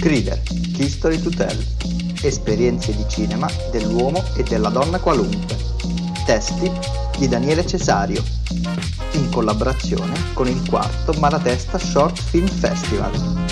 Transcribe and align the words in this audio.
Crider, 0.00 0.40
History 0.78 1.20
to 1.20 1.30
Tell. 1.30 1.64
Esperienze 2.22 2.94
di 2.94 3.04
cinema 3.08 3.48
dell'uomo 3.70 4.22
e 4.36 4.42
della 4.44 4.68
donna 4.68 4.98
qualunque. 4.98 5.56
Testi 6.24 6.70
di 7.18 7.28
Daniele 7.28 7.66
Cesario. 7.66 8.22
In 9.12 9.30
collaborazione 9.30 10.14
con 10.32 10.46
il 10.46 10.62
quarto 10.68 11.12
Malatesta 11.14 11.78
Short 11.78 12.20
Film 12.20 12.46
Festival. 12.46 13.46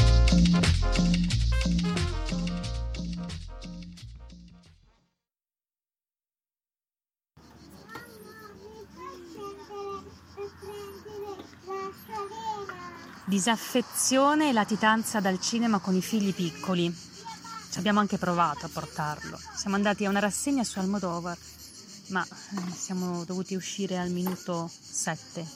Disaffezione 13.26 14.50
e 14.50 14.52
latitanza 14.52 15.18
dal 15.18 15.40
cinema 15.40 15.78
con 15.78 15.94
i 15.94 16.02
figli 16.02 16.34
piccoli. 16.34 16.92
Ci 16.92 17.78
abbiamo 17.78 17.98
anche 17.98 18.18
provato 18.18 18.66
a 18.66 18.68
portarlo. 18.70 19.38
Siamo 19.56 19.76
andati 19.76 20.04
a 20.04 20.10
una 20.10 20.18
rassegna 20.18 20.62
su 20.62 20.78
Almodovar, 20.78 21.38
ma 22.08 22.22
eh, 22.22 22.70
siamo 22.70 23.24
dovuti 23.24 23.54
uscire 23.54 23.96
al 23.96 24.10
minuto 24.10 24.68
7. 24.68 25.46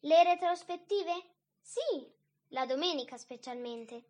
Le 0.00 0.24
retrospettive? 0.24 1.12
Sì, 1.60 2.10
la 2.48 2.64
domenica 2.64 3.18
specialmente. 3.18 4.04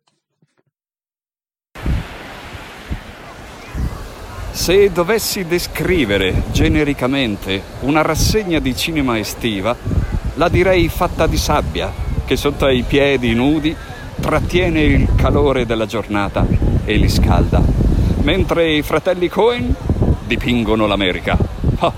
Se 4.53 4.91
dovessi 4.91 5.45
descrivere 5.45 6.43
genericamente 6.51 7.61
una 7.81 8.01
rassegna 8.01 8.59
di 8.59 8.75
cinema 8.75 9.17
estiva, 9.17 9.75
la 10.35 10.49
direi 10.49 10.89
fatta 10.89 11.25
di 11.25 11.37
sabbia, 11.37 11.91
che 12.25 12.35
sotto 12.35 12.65
ai 12.65 12.83
piedi 12.83 13.33
nudi 13.33 13.75
trattiene 14.19 14.81
il 14.81 15.07
calore 15.15 15.65
della 15.65 15.85
giornata 15.85 16.45
e 16.83 16.95
li 16.95 17.09
scalda, 17.09 17.63
mentre 18.23 18.71
i 18.71 18.81
fratelli 18.81 19.29
Cohen 19.29 19.73
dipingono 20.27 20.85
l'America. 20.85 21.37
Oh. 21.79 21.93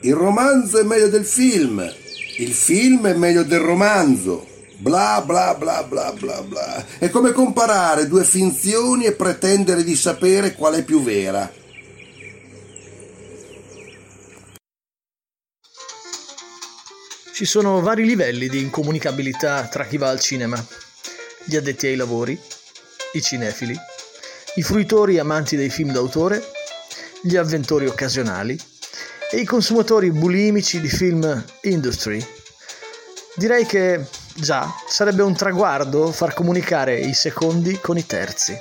Il 0.00 0.14
romanzo 0.14 0.80
è 0.80 0.82
meglio 0.82 1.08
del 1.08 1.24
film, 1.24 1.86
il 2.38 2.52
film 2.52 3.06
è 3.06 3.14
meglio 3.14 3.42
del 3.42 3.60
romanzo. 3.60 4.53
Bla 4.84 5.22
bla 5.24 5.54
bla 5.54 5.82
bla 5.82 6.12
bla 6.12 6.42
bla. 6.42 6.84
È 6.98 7.08
come 7.08 7.32
comparare 7.32 8.06
due 8.06 8.22
finzioni 8.22 9.06
e 9.06 9.12
pretendere 9.12 9.82
di 9.82 9.96
sapere 9.96 10.52
qual 10.52 10.74
è 10.74 10.84
più 10.84 11.02
vera. 11.02 11.50
Ci 17.32 17.46
sono 17.46 17.80
vari 17.80 18.04
livelli 18.04 18.46
di 18.50 18.60
incomunicabilità 18.60 19.68
tra 19.68 19.86
chi 19.86 19.96
va 19.96 20.10
al 20.10 20.20
cinema. 20.20 20.62
Gli 21.44 21.56
addetti 21.56 21.86
ai 21.86 21.96
lavori, 21.96 22.38
i 23.14 23.22
cinefili, 23.22 23.74
i 24.56 24.62
fruitori 24.62 25.18
amanti 25.18 25.56
dei 25.56 25.70
film 25.70 25.92
d'autore, 25.92 26.44
gli 27.22 27.36
avventori 27.36 27.86
occasionali 27.86 28.54
e 29.30 29.38
i 29.38 29.46
consumatori 29.46 30.10
bulimici 30.10 30.78
di 30.78 30.88
film 30.88 31.42
industry. 31.62 32.22
Direi 33.34 33.64
che 33.64 34.22
Già, 34.36 34.68
sarebbe 34.88 35.22
un 35.22 35.34
traguardo 35.34 36.10
far 36.10 36.34
comunicare 36.34 36.98
i 36.98 37.14
secondi 37.14 37.78
con 37.78 37.96
i 37.96 38.04
terzi. 38.04 38.58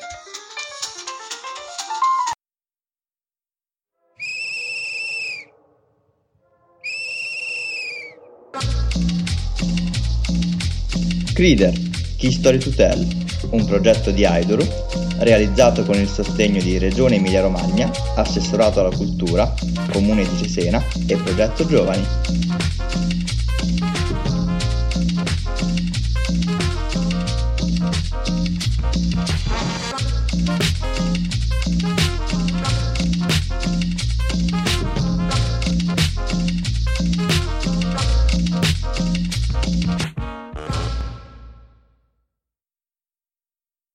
Crider, 11.34 11.74
History 12.20 12.60
to 12.60 12.70
Tell, 12.70 13.08
un 13.50 13.66
progetto 13.66 14.12
di 14.12 14.24
Aidoru 14.26 14.64
realizzato 15.18 15.84
con 15.84 15.96
il 15.96 16.08
sostegno 16.08 16.62
di 16.62 16.78
Regione 16.78 17.16
Emilia-Romagna, 17.16 17.90
Assessorato 18.16 18.80
alla 18.80 18.96
Cultura, 18.96 19.52
Comune 19.92 20.24
di 20.24 20.38
Cesena 20.38 20.84
e 21.08 21.16
Progetto 21.16 21.66
Giovani. 21.66 22.06